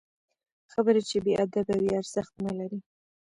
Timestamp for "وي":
1.81-1.91